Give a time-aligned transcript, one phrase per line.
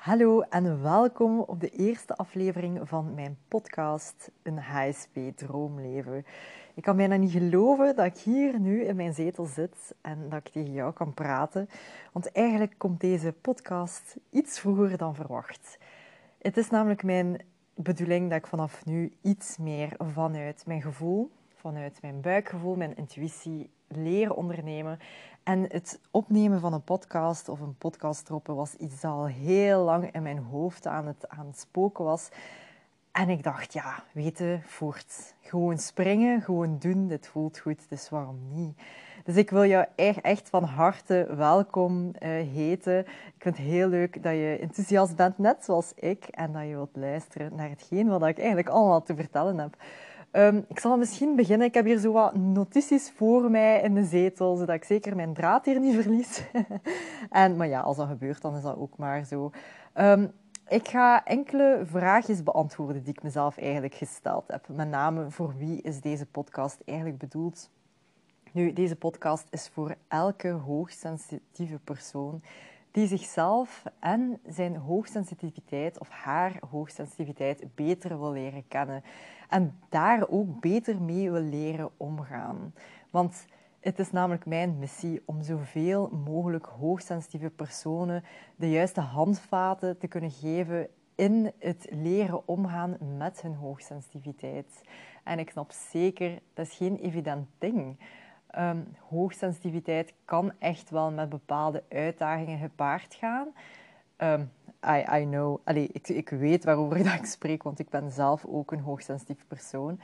[0.00, 6.24] Hallo en welkom op de eerste aflevering van mijn podcast Een HSP Droomleven.
[6.74, 10.38] Ik kan bijna niet geloven dat ik hier nu in mijn zetel zit en dat
[10.38, 11.68] ik tegen jou kan praten,
[12.12, 15.78] want eigenlijk komt deze podcast iets vroeger dan verwacht.
[16.38, 17.44] Het is namelijk mijn
[17.74, 23.70] bedoeling dat ik vanaf nu iets meer vanuit mijn gevoel, vanuit mijn buikgevoel, mijn intuïtie
[23.96, 24.98] leer ondernemen
[25.42, 29.84] en het opnemen van een podcast of een podcast droppen was iets dat al heel
[29.84, 32.28] lang in mijn hoofd aan het, aan spoken was.
[33.12, 35.34] En ik dacht, ja, weten, voort.
[35.40, 38.78] Gewoon springen, gewoon doen, dit voelt goed, dus waarom niet?
[39.24, 39.86] Dus ik wil jou
[40.22, 42.98] echt, van harte welkom uh, heten.
[43.06, 46.68] Ik vind het heel leuk dat je enthousiast bent, net zoals ik, en dat je
[46.74, 49.76] wilt luisteren naar hetgeen wat ik eigenlijk allemaal te vertellen heb.
[50.32, 51.66] Um, ik zal misschien beginnen.
[51.66, 55.34] Ik heb hier zo wat notities voor mij in de zetel, zodat ik zeker mijn
[55.34, 56.42] draad hier niet verlies.
[57.30, 59.50] en, maar ja, als dat gebeurt, dan is dat ook maar zo.
[59.94, 60.32] Um,
[60.68, 64.68] ik ga enkele vraagjes beantwoorden die ik mezelf eigenlijk gesteld heb.
[64.68, 67.70] Met name voor wie is deze podcast eigenlijk bedoeld?
[68.52, 72.42] Nu, deze podcast is voor elke hoogsensitieve persoon
[72.90, 79.02] die zichzelf en zijn hoogsensitiviteit of haar hoogsensitiviteit beter wil leren kennen.
[79.48, 82.74] En daar ook beter mee wil leren omgaan.
[83.10, 83.46] Want
[83.80, 88.24] het is namelijk mijn missie om zoveel mogelijk hoogsensitieve personen
[88.56, 94.82] de juiste handvaten te kunnen geven in het leren omgaan met hun hoogsensitiviteit.
[95.24, 97.98] En ik snap zeker, dat is geen evident ding.
[98.58, 103.48] Um, hoogsensitiviteit kan echt wel met bepaalde uitdagingen gepaard gaan.
[104.18, 104.50] Um,
[104.86, 108.72] I, I know, Allee, ik, ik weet waarover ik spreek, want ik ben zelf ook
[108.72, 110.00] een hoogsensitief persoon.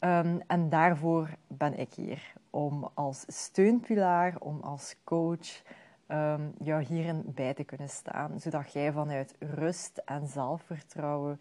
[0.00, 5.62] Um, en daarvoor ben ik hier, om als steunpilaar, om als coach
[6.58, 11.40] jou hierin bij te kunnen staan, zodat jij vanuit rust en zelfvertrouwen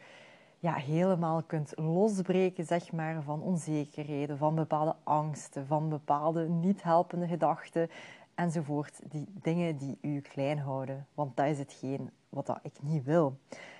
[0.63, 7.27] ja, helemaal kunt losbreken zeg maar, van onzekerheden, van bepaalde angsten, van bepaalde niet helpende
[7.27, 7.89] gedachten
[8.35, 8.99] enzovoort.
[9.11, 11.07] Die dingen die u klein houden.
[11.13, 13.37] Want dat is hetgeen wat dat ik niet wil.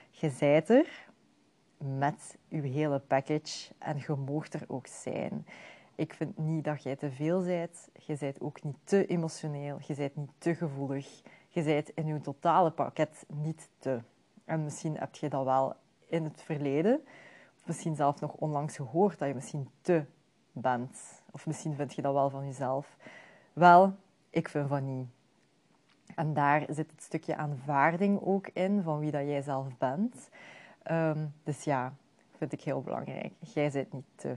[0.10, 1.08] Je zijt er
[1.78, 5.46] met uw hele package en je moogt er ook zijn.
[5.96, 7.90] Ik vind niet dat jij te veel bent.
[8.06, 9.78] Je bent ook niet te emotioneel.
[9.88, 11.22] Je bent niet te gevoelig.
[11.48, 14.02] Je bent in uw totale pakket niet te.
[14.46, 15.76] En misschien heb je dat wel
[16.14, 17.02] in het verleden,
[17.58, 20.06] of misschien zelf nog onlangs gehoord, dat je misschien te
[20.52, 21.24] bent.
[21.32, 22.98] Of misschien vind je dat wel van jezelf.
[23.54, 23.96] Wel,
[24.30, 25.08] ik vind van niet.
[26.16, 30.30] En daar zit het stukje aanvaarding ook in, van wie dat jij zelf bent.
[30.92, 31.94] Um, dus ja,
[32.38, 33.34] vind ik heel belangrijk.
[33.40, 34.36] Jij bent niet te.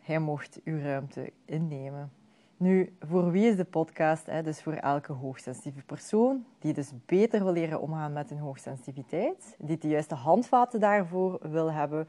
[0.00, 2.12] Jij mocht uw ruimte innemen.
[2.58, 4.26] Nu, voor wie is de podcast?
[4.26, 4.42] Hè?
[4.42, 9.78] Dus voor elke hoogsensitieve persoon die dus beter wil leren omgaan met hun hoogsensitiviteit, die
[9.78, 12.08] de juiste handvaten daarvoor wil hebben.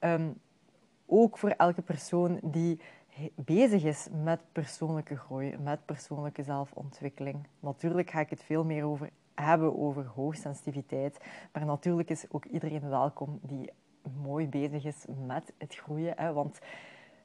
[0.00, 0.40] Um,
[1.06, 2.80] ook voor elke persoon die
[3.34, 7.46] bezig is met persoonlijke groei, met persoonlijke zelfontwikkeling.
[7.60, 11.18] Natuurlijk ga ik het veel meer over hebben over hoogsensitiviteit,
[11.52, 13.70] maar natuurlijk is ook iedereen welkom die
[14.22, 16.14] mooi bezig is met het groeien.
[16.16, 16.32] Hè?
[16.32, 16.58] Want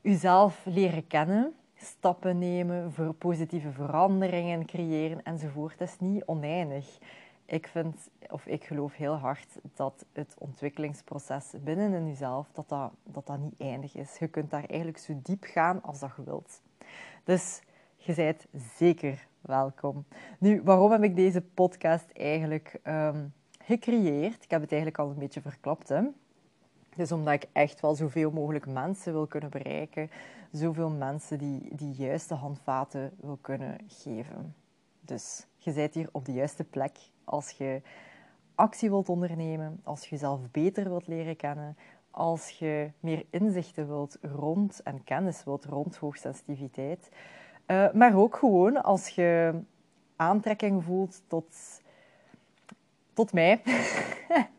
[0.02, 6.98] uzelf leren kennen, stappen nemen, voor positieve veranderingen creëren enzovoort, dat is niet oneindig.
[7.46, 12.92] Ik vind, of ik geloof heel hard dat het ontwikkelingsproces binnen in jezelf, dat dat,
[13.04, 14.18] dat dat niet eindig is.
[14.18, 16.62] Je kunt daar eigenlijk zo diep gaan als dat je wilt.
[17.24, 17.62] Dus
[17.96, 18.46] je bent
[18.78, 20.06] zeker welkom.
[20.40, 24.44] Nu, waarom heb ik deze podcast eigenlijk um, gecreëerd?
[24.44, 26.02] Ik heb het eigenlijk al een beetje verklapt, hè?
[26.96, 30.10] Dus omdat ik echt wel zoveel mogelijk mensen wil kunnen bereiken,
[30.52, 34.56] zoveel mensen die die juiste handvaten wil kunnen geven.
[35.02, 37.82] Dus je bent hier op de juiste plek als je
[38.56, 41.78] actie wilt ondernemen, als je jezelf beter wilt leren kennen,
[42.12, 47.10] als je meer inzichten wilt rond en kennis wilt rond hoogsensitiviteit.
[47.68, 49.60] Uh, maar ook gewoon als je
[50.16, 51.82] aantrekking voelt tot,
[53.14, 53.62] tot mij.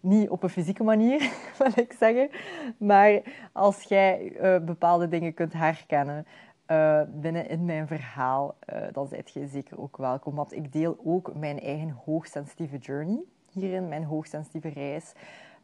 [0.00, 2.30] Niet op een fysieke manier, wil ik zeggen.
[2.76, 6.26] Maar als jij uh, bepaalde dingen kunt herkennen
[6.66, 10.34] uh, binnen in mijn verhaal, uh, dan zijt je zeker ook welkom.
[10.34, 15.12] Want ik deel ook mijn eigen hoogsensitieve journey hierin, mijn hoogsensitieve reis.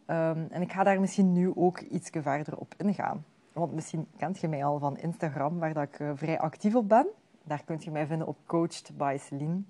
[0.07, 3.25] Um, en ik ga daar misschien nu ook iets verder op ingaan.
[3.53, 7.07] Want misschien kent je mij al van Instagram, waar dat ik vrij actief op ben.
[7.45, 9.61] Daar kunt je mij vinden op Coached by Celine.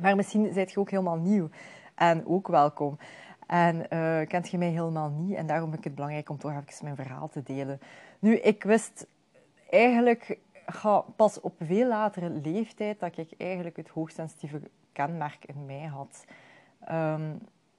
[0.00, 1.48] Maar misschien zijt je ook helemaal nieuw
[1.94, 2.98] en ook welkom.
[3.52, 5.36] En uh, kent je mij helemaal niet.
[5.36, 7.80] En daarom vind ik het belangrijk om toch even mijn verhaal te delen.
[8.18, 9.06] Nu, ik wist
[9.70, 10.38] eigenlijk
[11.16, 14.60] pas op veel latere leeftijd dat ik eigenlijk het hoogsensitieve
[14.92, 16.24] kenmerk in mij had.
[16.84, 17.34] Ehm,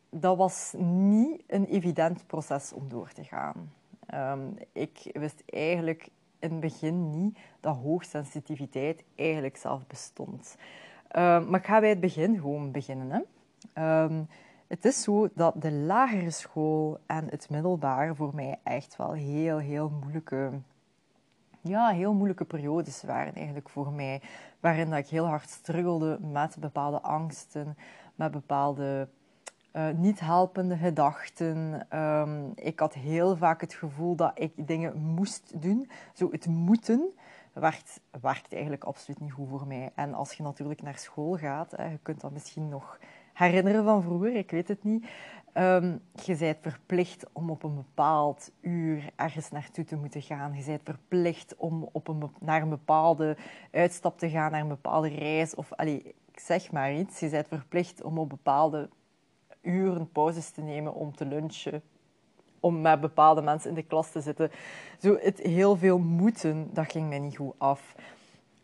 [0.10, 3.72] dat was niet een evident proces om door te gaan.
[4.06, 6.10] Ehm, ik wist eigenlijk
[6.40, 10.56] in het begin niet dat hoogsensitiviteit eigenlijk zelf bestond.
[11.08, 13.12] Ehm, maar ik ga bij het begin gewoon beginnen.
[13.12, 13.22] Hè.
[14.68, 19.58] Het is zo dat de lagere school en het middelbaar voor mij echt wel heel,
[19.58, 20.52] heel moeilijke
[21.62, 24.22] ja, heel moeilijke periodes waren eigenlijk voor mij.
[24.60, 27.78] Waarin dat ik heel hard struggelde met bepaalde angsten,
[28.16, 29.08] met bepaalde
[29.74, 31.88] uh, niet helpende gedachten.
[32.00, 35.90] Um, ik had heel vaak het gevoel dat ik dingen moest doen.
[36.14, 37.14] Zo het moeten
[37.54, 39.92] werkt, werkt eigenlijk absoluut niet goed voor mij.
[39.96, 43.00] En als je natuurlijk naar school gaat, hè, je kunt dat misschien nog
[43.34, 45.06] herinneren van vroeger, ik weet het niet.
[45.58, 50.54] Um, je bent verplicht om op een bepaald uur ergens naartoe te moeten gaan.
[50.58, 53.38] Je bent verplicht om op een, naar een bepaalde
[53.72, 55.56] uitstap te gaan, naar een bepaalde reis.
[55.56, 57.20] Of allee, ik zeg maar iets.
[57.20, 58.90] Je bent verplicht om op bepaalde
[59.62, 61.82] uren pauzes te nemen om te lunchen.
[62.60, 64.52] Om met bepaalde mensen in de klas te zitten.
[65.00, 67.96] Zo, het heel veel moeten, dat ging mij niet goed af.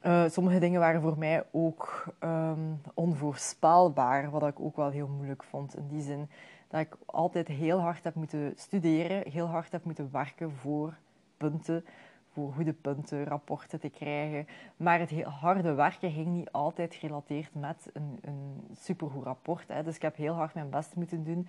[0.06, 5.44] Uh, sommige dingen waren voor mij ook um, onvoorspelbaar, wat ik ook wel heel moeilijk
[5.44, 5.76] vond.
[5.76, 6.30] In die zin
[6.68, 10.98] dat ik altijd heel hard heb moeten studeren, heel hard heb moeten werken voor
[11.38, 11.86] punten,
[12.34, 14.48] voor goede punten, rapporten te krijgen.
[14.78, 19.68] Maar het harde werken ging niet altijd gerelateerd met een, een supergoed rapport.
[19.68, 19.84] Hè.
[19.84, 21.48] Dus ik heb heel hard mijn best moeten doen.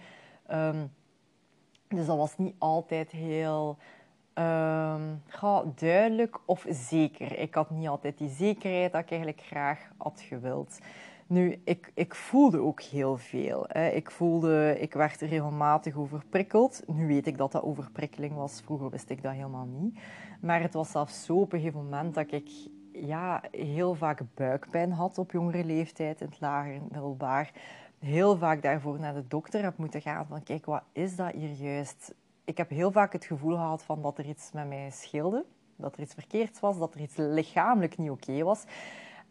[0.50, 0.92] Um,
[1.88, 3.76] dus dat was niet altijd heel
[4.40, 5.22] um,
[5.74, 7.38] duidelijk of zeker.
[7.38, 10.78] Ik had niet altijd die zekerheid dat ik eigenlijk graag had gewild.
[11.26, 13.66] Nu, ik, ik voelde ook heel veel.
[13.76, 16.82] Ik voelde, ik werd regelmatig overprikkeld.
[16.86, 18.60] Nu weet ik dat dat overprikkeling was.
[18.64, 19.98] Vroeger wist ik dat helemaal niet.
[20.40, 22.50] Maar het was zelfs zo op een gegeven moment dat ik
[22.92, 27.52] ja, heel vaak buikpijn had op jongere leeftijd, in het lager, in middelbaar.
[27.98, 31.52] Heel vaak daarvoor naar de dokter heb moeten gaan van kijk, wat is dat hier
[31.52, 32.14] juist?
[32.44, 35.44] Ik heb heel vaak het gevoel gehad van dat er iets met mij scheelde.
[35.76, 38.64] Dat er iets verkeerd was, dat er iets lichamelijk niet oké was.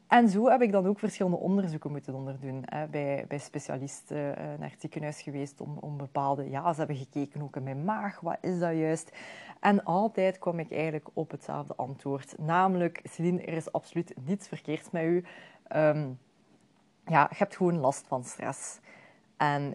[0.08, 2.62] En zo heb ik dan ook verschillende onderzoeken moeten onderdoen.
[2.66, 6.50] Hè, bij, bij specialisten uh, naar het ziekenhuis geweest om, om bepaalde...
[6.50, 9.12] Ja, ze hebben gekeken ook in mijn maag, wat is dat juist?
[9.60, 12.38] En altijd kwam ik eigenlijk op hetzelfde antwoord.
[12.38, 15.26] Namelijk, Celine, er is absoluut niets verkeerd met u.
[15.76, 16.20] Um,
[17.06, 18.80] ja, je hebt gewoon last van stress.
[19.38, 19.74] En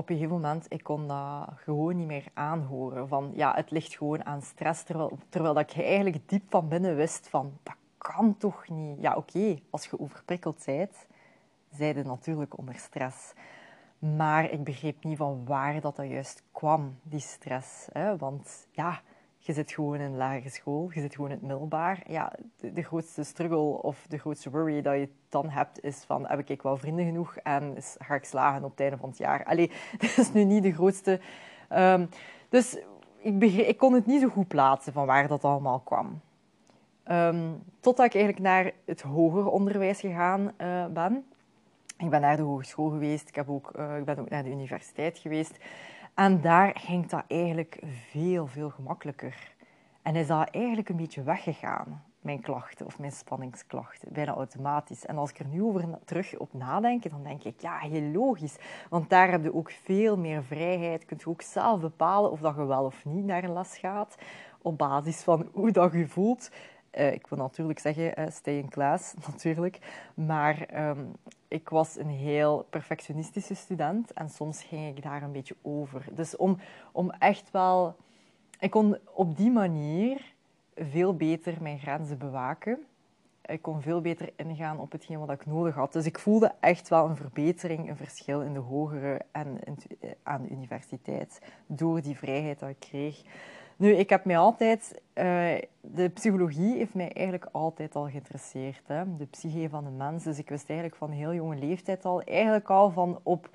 [0.00, 3.08] op een gegeven moment, ik kon dat gewoon niet meer aanhoren.
[3.08, 4.82] Van, ja, het ligt gewoon aan stress.
[4.82, 9.00] Terwijl, terwijl ik eigenlijk diep van binnen wist van, dat kan toch niet?
[9.00, 11.06] Ja, oké, als je overprikkeld bent,
[11.72, 13.32] zij je natuurlijk onder stress.
[13.98, 17.88] Maar ik begreep niet van waar dat, dat juist kwam, die stress.
[17.92, 18.16] Hè?
[18.16, 19.00] Want ja,
[19.42, 22.02] je zit gewoon in lagere school, je zit gewoon in het middelbaar.
[22.06, 26.48] Ja, de, grootste struggle of de grootste worry dat je dan hebt is van heb
[26.48, 29.44] ik wel vrienden genoeg en ga ik slagen op het einde van het jaar.
[29.44, 29.70] Allee,
[30.00, 31.20] dat is nu niet de grootste...
[31.72, 32.08] Um,
[32.48, 32.78] dus
[33.18, 36.20] ik, ik kon het niet zo goed plaatsen van waar dat allemaal kwam.
[37.10, 41.24] Um, totdat ik eigenlijk naar het hoger onderwijs gegaan uh, ben.
[41.98, 44.50] Ik ben naar de hogeschool geweest, ik, heb ook, uh, ik ben ook naar de
[44.50, 45.58] universiteit geweest.
[46.20, 47.78] En daar ging dat eigenlijk
[48.10, 49.52] veel, veel gemakkelijker.
[50.02, 55.06] En is dat eigenlijk een beetje weggegaan, mijn klachten of mijn spanningsklachten, bijna automatisch.
[55.06, 58.56] En als ik er nu over terug op nadenk, dan denk ik, ja, heel logisch.
[58.88, 61.04] Want daar heb je ook veel meer vrijheid.
[61.04, 64.16] Kunt je ook zelf bepalen of dat je wel of niet naar een les gaat,
[64.62, 66.50] op basis van hoe dat je voelt.
[66.98, 69.78] Uh, ik wil natuurlijk zeggen, uh, stay in class, natuurlijk.
[70.14, 71.12] Maar um,
[71.48, 76.04] ik was een heel perfectionistische student en soms ging ik daar een beetje over.
[76.12, 76.58] Dus om,
[76.92, 77.96] om echt wel...
[78.58, 80.34] Ik kon op die manier
[80.74, 82.78] veel beter mijn grenzen bewaken.
[83.44, 85.92] Ik kon veel beter ingaan op hetgeen wat ik nodig had.
[85.92, 89.58] Dus ik voelde echt wel een verbetering, een verschil in de hogere en
[90.22, 91.42] aan de universiteit.
[91.66, 93.22] Door die vrijheid dat ik kreeg.
[93.80, 95.00] Nu, ik heb mij altijd...
[95.14, 98.82] Uh, de psychologie heeft mij eigenlijk altijd al geïnteresseerd.
[98.86, 99.16] Hè?
[99.16, 100.24] De psyche van de mens.
[100.24, 102.22] Dus ik wist eigenlijk van heel jonge leeftijd al...
[102.22, 103.50] Eigenlijk al van op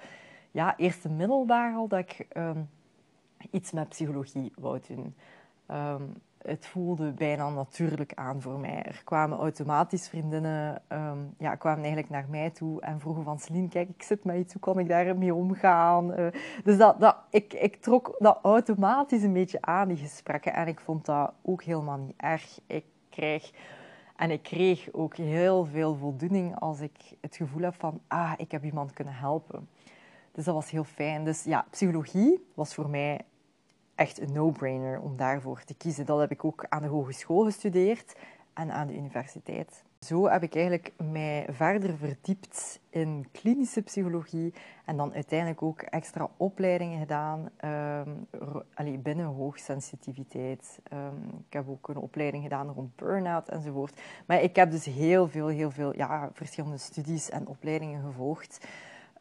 [0.52, 2.70] ja, eerste middelbaar al dat ik um,
[3.52, 5.16] iets met psychologie wou doen.
[5.72, 6.14] Um,
[6.46, 8.84] het voelde bijna natuurlijk aan voor mij.
[8.84, 13.68] Er kwamen automatisch vriendinnen, um, ja, kwamen eigenlijk naar mij toe en vroegen van Celine,
[13.68, 16.20] kijk, ik zit met iets, hoe kan ik daarmee omgaan?
[16.20, 16.28] Uh,
[16.64, 20.54] dus dat, dat, ik, ik trok dat automatisch een beetje aan, die gesprekken.
[20.54, 22.60] En ik vond dat ook helemaal niet erg.
[22.68, 23.52] Ik krijg...
[24.16, 28.52] En ik kreeg ook heel veel voldoening als ik het gevoel heb van, ah, ik
[28.52, 29.70] heb iemand kunnen helpen.
[30.32, 31.24] Dus dat was heel fijn.
[31.24, 33.22] Dus ja, psychologie was voor mij
[33.96, 36.06] echt een no-brainer om daarvoor te kiezen.
[36.06, 38.16] Dat heb ik ook aan de hogeschool gestudeerd
[38.54, 39.84] en aan de universiteit.
[40.00, 44.54] Zo heb ik eigenlijk mij verder verdiept in klinische psychologie
[44.86, 47.50] en dan uiteindelijk ook extra opleidingen gedaan
[48.78, 50.80] um, binnen hoogsensitiviteit.
[50.94, 54.02] Um, ik heb ook een opleiding gedaan rond burn-out enzovoort.
[54.26, 58.68] Maar ik heb dus heel veel, heel veel ja, verschillende studies en opleidingen gevolgd.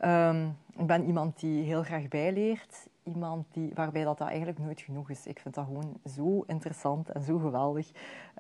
[0.05, 2.89] Um, ik ben iemand die heel graag bijleert.
[3.05, 5.27] Iemand die, waarbij dat, dat eigenlijk nooit genoeg is.
[5.27, 7.91] Ik vind dat gewoon zo interessant en zo geweldig.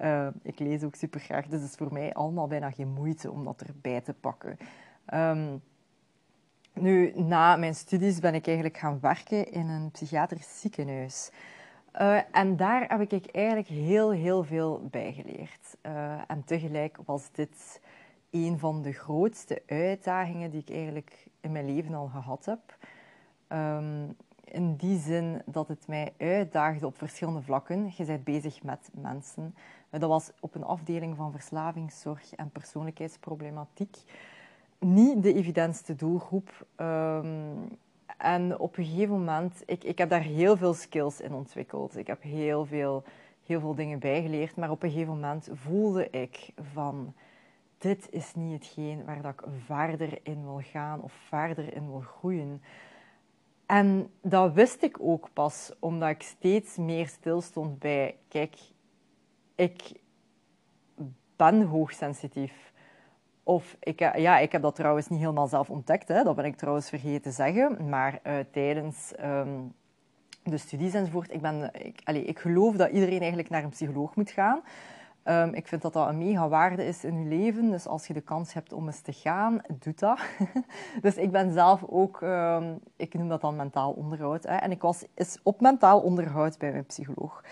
[0.02, 1.47] Uh, ik lees ook super graag.
[1.47, 4.59] Dus het is voor mij allemaal bijna geen moeite om dat erbij te pakken.
[5.14, 5.62] Um,
[6.73, 11.30] nu, na mijn studies ben ik eigenlijk gaan werken in een psychiatrisch ziekenhuis.
[12.00, 15.76] Uh, en daar heb ik eigenlijk heel, heel veel bij geleerd.
[15.83, 17.80] Uh, en tegelijk was dit
[18.30, 22.76] een van de grootste uitdagingen die ik eigenlijk in mijn leven al gehad heb.
[23.49, 27.92] Um, in die zin dat het mij uitdaagde op verschillende vlakken.
[27.96, 29.54] Je bent bezig met mensen.
[29.90, 33.96] Dat was op een afdeling van verslavingszorg en persoonlijkheidsproblematiek.
[34.78, 36.66] Niet de evidentste doelgroep.
[36.76, 37.78] Um,
[38.18, 41.96] en op een gegeven moment, ik, ik heb daar heel veel skills in ontwikkeld.
[41.96, 43.02] Ik heb heel veel,
[43.46, 44.56] heel veel dingen bijgeleerd.
[44.56, 47.14] Maar op een gegeven moment voelde ik van
[47.78, 52.00] dit is niet hetgeen waar dat ik verder in wil gaan of verder in wil
[52.00, 52.62] groeien.
[53.66, 58.56] En dat wist ik ook pas omdat ik steeds meer stilstond bij, kijk,
[59.54, 59.92] ik
[61.37, 62.73] ben hoogsensitief.
[63.42, 66.23] Of ik, ja, ik heb dat trouwens niet helemaal zelf ontdekt, hè.
[66.23, 67.88] dat ben ik trouwens vergeten te zeggen.
[67.88, 69.75] Maar uh, tijdens um,
[70.42, 74.16] de studies enzovoort, ik, ben, ik, allez, ik geloof dat iedereen eigenlijk naar een psycholoog
[74.16, 74.62] moet gaan.
[75.25, 77.71] Um, ik vind dat dat een mega waarde is in je leven.
[77.71, 80.19] Dus als je de kans hebt om eens te gaan, doe dat.
[81.02, 84.43] dus ik ben zelf ook, um, ik noem dat dan mentaal onderhoud.
[84.43, 84.57] Hè.
[84.57, 87.43] En ik was eens op mentaal onderhoud bij mijn psycholoog.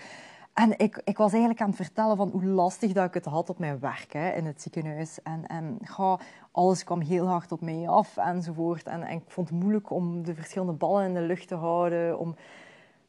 [0.53, 3.49] En ik, ik was eigenlijk aan het vertellen van hoe lastig dat ik het had
[3.49, 5.21] op mijn werk hè, in het ziekenhuis.
[5.23, 6.19] En, en ga,
[6.51, 8.83] alles kwam heel hard op mij af enzovoort.
[8.83, 12.19] En, en ik vond het moeilijk om de verschillende ballen in de lucht te houden.
[12.19, 12.35] Om,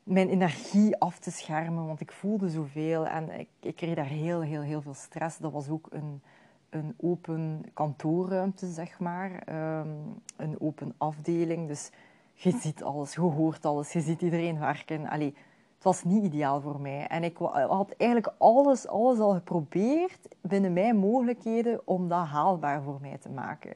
[0.05, 4.41] mijn energie af te schermen, want ik voelde zoveel en ik, ik kreeg daar heel,
[4.41, 5.39] heel, heel veel stress.
[5.39, 6.23] Dat was ook een,
[6.71, 9.43] een open kantoorruimte, zeg maar.
[9.45, 9.89] Ehm,
[10.37, 11.91] een open afdeling, dus
[12.35, 15.09] je ziet alles, je hoort alles, je ziet iedereen werken.
[15.09, 15.35] Allee,
[15.75, 17.07] het was niet ideaal voor mij.
[17.07, 22.99] En ik had eigenlijk alles, alles al geprobeerd binnen mijn mogelijkheden om dat haalbaar voor
[23.01, 23.73] mij te maken.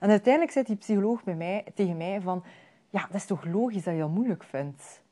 [0.00, 2.44] En uiteindelijk zei die psycholoog bij mij, tegen mij van...
[2.90, 5.02] Ja, dat is toch logisch dat je dat moeilijk vindt?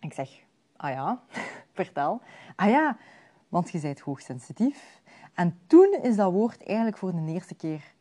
[0.00, 0.30] Ik zeg,
[0.76, 1.22] ah ja,
[1.72, 2.20] vertel.
[2.56, 2.96] Ah ja,
[3.48, 5.00] want je bent hoogsensitief.
[5.34, 7.94] En toen is dat woord eigenlijk voor de eerste keer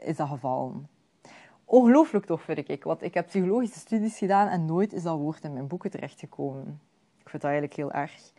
[0.00, 0.88] is dat gevallen.
[1.64, 2.84] Ongelooflijk toch, vind ik.
[2.84, 6.80] Want ik heb psychologische studies gedaan en nooit is dat woord in mijn boeken terechtgekomen.
[7.18, 8.32] Ik vind dat eigenlijk heel erg.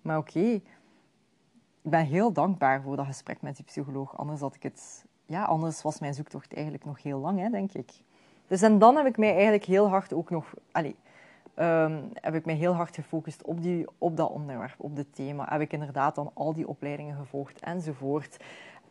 [0.00, 4.16] Maar oké, ik ben heel dankbaar voor dat gesprek met die psycholoog.
[4.16, 7.72] Anders, had ik het, ja, anders was mijn zoektocht eigenlijk nog heel lang, hè, denk
[7.72, 7.90] ik.
[8.46, 10.54] Dus en dan heb ik mij eigenlijk heel hard ook nog...
[10.72, 10.94] Allez,
[11.56, 15.46] um, heb ik me heel hard gefocust op, die, op dat onderwerp, op dit thema.
[15.48, 18.36] Heb ik inderdaad dan al die opleidingen gevolgd enzovoort.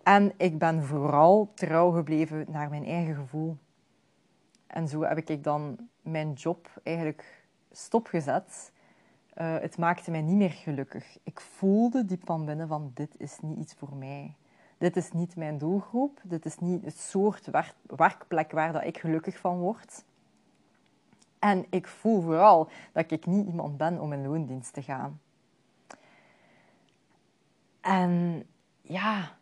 [0.04, 3.58] En ik ben vooral trouw gebleven naar mijn eigen gevoel.
[4.68, 8.72] En zo heb ik dan mijn job eigenlijk stopgezet.
[9.38, 11.18] Uh, het maakte mij niet meer gelukkig.
[11.24, 14.36] Ik voelde diep van binnen van dit is niet iets voor mij.
[14.78, 16.20] Dit is niet mijn doelgroep.
[16.24, 17.50] Dit is niet het soort
[17.96, 20.04] werkplek waar dat ik gelukkig van word.
[21.42, 25.20] En ik voel vooral dat ik niet iemand ben om in loondienst te gaan.
[27.80, 28.44] En
[28.82, 29.38] ja,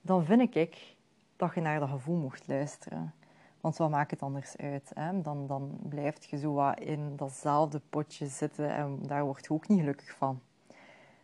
[0.00, 0.96] dan vind ik
[1.36, 3.14] dat je naar dat gevoel mocht luisteren.
[3.60, 4.90] Want wat maakt het anders uit?
[4.94, 5.20] Hè?
[5.22, 9.68] Dan, dan blijf je zo wat in datzelfde potje zitten en daar word je ook
[9.68, 10.40] niet gelukkig van.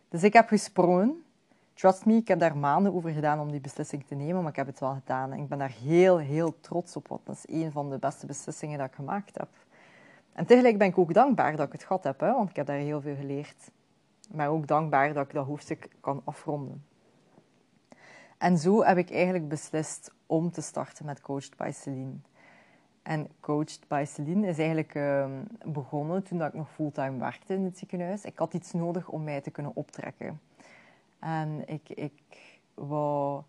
[0.09, 1.23] Dus ik heb gesprongen.
[1.73, 4.55] Trust me, ik heb daar maanden over gedaan om die beslissing te nemen, maar ik
[4.55, 5.31] heb het wel gedaan.
[5.31, 8.25] En ik ben daar heel, heel trots op, want dat is een van de beste
[8.25, 9.49] beslissingen dat ik gemaakt heb.
[10.39, 12.65] En tegelijk ben ik ook dankbaar dat ik het gehad heb, hè, want ik heb
[12.65, 13.71] daar heel veel geleerd.
[14.31, 16.85] Maar ook dankbaar dat ik dat hoofdstuk kan afronden.
[18.37, 22.13] En zo heb ik eigenlijk beslist om te starten met Coached by Celine.
[23.03, 25.25] En Coached by Celine is eigenlijk uh,
[25.65, 28.23] begonnen toen ik nog fulltime werkte in het ziekenhuis.
[28.23, 30.41] Ik had iets nodig om mij te kunnen optrekken.
[31.19, 33.41] En ik, ik wou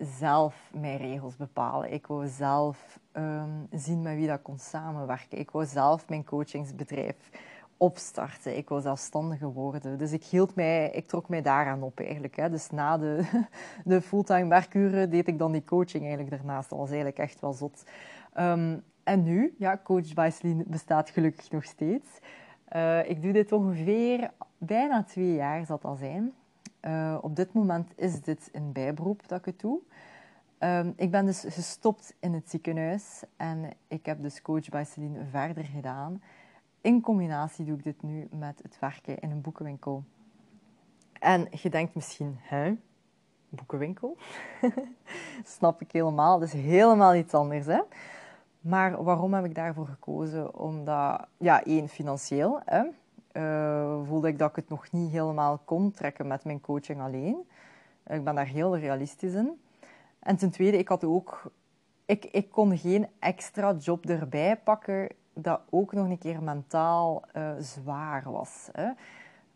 [0.00, 1.92] zelf mijn regels bepalen.
[1.92, 5.38] Ik wou zelf um, zien met wie dat kon samenwerken.
[5.38, 7.30] Ik wou zelf mijn coachingsbedrijf
[7.76, 8.56] opstarten.
[8.56, 9.98] Ik wou zelfstandige worden.
[9.98, 12.36] Dus ik, hield mij, ik trok mij daaraan op eigenlijk.
[12.36, 12.50] Hè.
[12.50, 13.24] Dus na de,
[13.84, 16.70] de fulltime werkuren deed ik dan die coaching eigenlijk daarnaast.
[16.70, 17.84] Dat was eigenlijk echt wel zot.
[18.38, 22.08] Um, en nu, ja, Coach by Celine bestaat gelukkig nog steeds.
[22.76, 26.32] Uh, ik doe dit ongeveer bijna twee jaar, zal dat zijn.
[26.82, 29.80] Uh, op dit moment is dit een bijberoep dat ik het doe.
[30.58, 35.24] Um, ik ben dus gestopt in het ziekenhuis en ik heb dus Coach bij Celine
[35.30, 36.22] verder gedaan.
[36.80, 40.04] In combinatie doe ik dit nu met het werken in een boekenwinkel.
[41.12, 42.74] En je denkt misschien, hè,
[43.48, 44.16] boekenwinkel?
[45.44, 46.38] Snap ik helemaal.
[46.38, 47.66] Dat is helemaal iets anders.
[47.66, 47.80] Hè?
[48.60, 50.54] Maar waarom heb ik daarvoor gekozen?
[50.54, 52.60] Omdat, ja, één, financieel.
[52.64, 52.82] Hè?
[53.32, 57.48] Uh, voelde ik dat ik het nog niet helemaal kon trekken met mijn coaching alleen.
[58.06, 59.60] Ik ben daar heel realistisch in.
[60.18, 61.52] En ten tweede, ik had ook...
[62.04, 67.50] Ik, ik kon geen extra job erbij pakken dat ook nog een keer mentaal uh,
[67.58, 68.68] zwaar was.
[68.72, 68.90] Hè?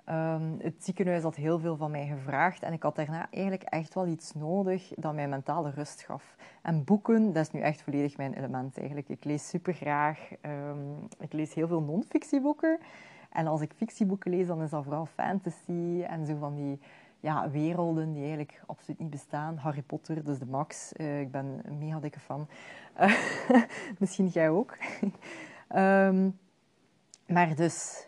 [0.09, 3.95] Um, het ziekenhuis had heel veel van mij gevraagd en ik had daarna eigenlijk echt
[3.95, 6.37] wel iets nodig dat mij mentale rust gaf.
[6.62, 9.09] En boeken, dat is nu echt volledig mijn element eigenlijk.
[9.09, 10.31] Ik lees super graag.
[10.43, 12.79] Um, ik lees heel veel non-fictieboeken.
[13.33, 16.81] En als ik fictieboeken lees, dan is dat vooral fantasy en zo van die
[17.21, 19.57] ja, werelden die eigenlijk absoluut niet bestaan.
[19.57, 20.93] Harry Potter, dus de max.
[20.97, 22.49] Uh, ik ben een mega dikke fan.
[23.01, 23.15] Uh,
[23.99, 24.77] misschien jij ook.
[25.75, 26.39] um,
[27.35, 28.07] maar dus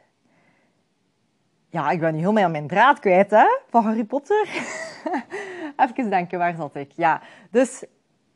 [1.69, 4.49] ja, ik ben nu helemaal mijn draad kwijt, hè, van Harry Potter.
[5.77, 6.93] Even denken, waar zat ik?
[6.93, 7.85] Ja, dus,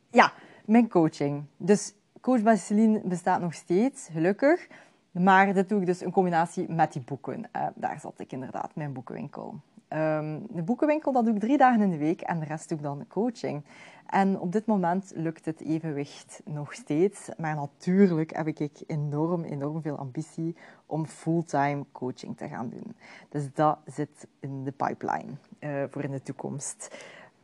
[0.09, 0.31] ja,
[0.65, 1.45] mijn coaching.
[1.57, 4.67] Dus Coach Basiline bestaat nog steeds, gelukkig.
[5.11, 7.49] Maar dit doe ik dus in combinatie met die boeken.
[7.55, 9.59] Uh, daar zat ik inderdaad, mijn boekenwinkel.
[9.93, 12.77] Um, de boekenwinkel dat doe ik drie dagen in de week en de rest doe
[12.77, 13.63] ik dan coaching.
[14.05, 17.29] En op dit moment lukt het evenwicht nog steeds.
[17.37, 22.95] Maar natuurlijk heb ik enorm, enorm veel ambitie om fulltime coaching te gaan doen.
[23.29, 26.95] Dus dat zit in de pipeline uh, voor in de toekomst.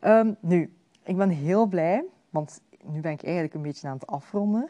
[0.02, 4.08] Um, nu, ik ben heel blij, want nu ben ik eigenlijk een beetje aan het
[4.08, 4.68] afronden.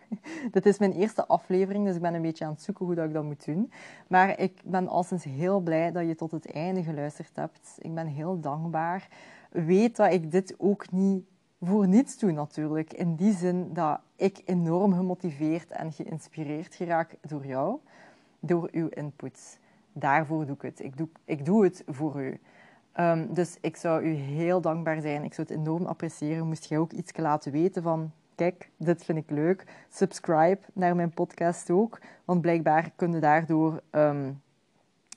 [0.52, 3.04] Dit is mijn eerste aflevering, dus ik ben een beetje aan het zoeken hoe dat
[3.04, 3.72] ik dat moet doen.
[4.06, 7.76] Maar ik ben al sinds heel blij dat je tot het einde geluisterd hebt.
[7.78, 9.08] Ik ben heel dankbaar.
[9.50, 11.24] Weet dat ik dit ook niet
[11.60, 12.92] voor niets doe natuurlijk.
[12.92, 17.78] In die zin dat ik enorm gemotiveerd en geïnspireerd geraak door jou,
[18.40, 19.58] door uw input.
[19.92, 20.80] Daarvoor doe ik het.
[20.80, 22.40] Ik doe, ik doe het voor u.
[23.00, 25.24] Um, dus ik zou u heel dankbaar zijn.
[25.24, 26.46] Ik zou het enorm appreciëren.
[26.46, 28.12] Moest jij ook iets laten weten van...
[28.34, 29.64] Kijk, dit vind ik leuk.
[29.88, 32.00] Subscribe naar mijn podcast ook.
[32.24, 33.80] Want blijkbaar kunnen daardoor...
[33.90, 34.42] Um,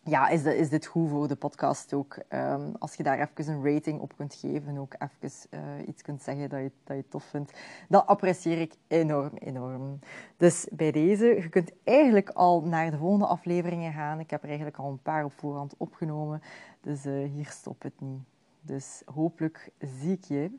[0.03, 2.17] ja, is, is dit goed voor de podcast ook?
[2.29, 6.21] Um, als je daar even een rating op kunt geven, ook even uh, iets kunt
[6.21, 7.59] zeggen dat je, dat je tof vindt.
[7.89, 9.99] Dat apprecieer ik enorm, enorm.
[10.37, 14.19] Dus bij deze, je kunt eigenlijk al naar de volgende afleveringen gaan.
[14.19, 16.41] Ik heb er eigenlijk al een paar op voorhand opgenomen.
[16.81, 18.21] Dus uh, hier stopt het niet.
[18.61, 20.51] Dus hopelijk zie ik je,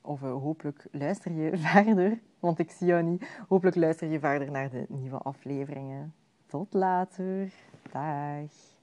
[0.00, 3.28] of uh, hopelijk luister je verder, want ik zie jou niet.
[3.48, 6.14] Hopelijk luister je verder naar de nieuwe afleveringen.
[6.46, 7.52] Tot later.
[7.92, 8.76] Dag.